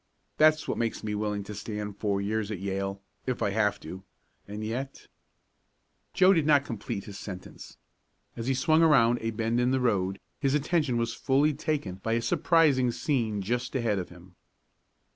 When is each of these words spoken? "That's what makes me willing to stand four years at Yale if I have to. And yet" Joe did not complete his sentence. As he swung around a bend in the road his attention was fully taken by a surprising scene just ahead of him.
"That's 0.37 0.67
what 0.67 0.79
makes 0.79 1.03
me 1.03 1.13
willing 1.13 1.43
to 1.43 1.53
stand 1.53 1.95
four 1.95 2.19
years 2.19 2.49
at 2.49 2.57
Yale 2.57 2.99
if 3.27 3.43
I 3.43 3.51
have 3.51 3.79
to. 3.81 4.03
And 4.47 4.63
yet" 4.63 5.05
Joe 6.15 6.33
did 6.33 6.47
not 6.47 6.65
complete 6.65 7.03
his 7.03 7.19
sentence. 7.19 7.77
As 8.35 8.47
he 8.47 8.55
swung 8.55 8.81
around 8.81 9.19
a 9.21 9.29
bend 9.29 9.59
in 9.59 9.69
the 9.69 9.79
road 9.79 10.19
his 10.39 10.55
attention 10.55 10.97
was 10.97 11.13
fully 11.13 11.53
taken 11.53 11.97
by 12.01 12.13
a 12.13 12.21
surprising 12.23 12.89
scene 12.89 13.43
just 13.43 13.75
ahead 13.75 13.99
of 13.99 14.09
him. 14.09 14.33